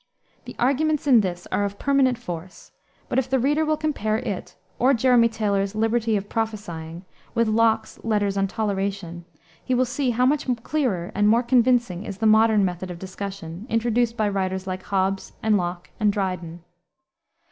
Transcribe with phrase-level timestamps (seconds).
[0.45, 2.71] The arguments in this are of permanent force;
[3.07, 8.03] but if the reader will compare it, or Jeremy Taylor's Liberty of Prophesying, with Locke's
[8.03, 9.25] Letters on Toleration,
[9.63, 13.67] he will see how much clearer and more convincing is the modern method of discussion,
[13.69, 16.63] introduced by writers like Hobbes and Locke and Dryden.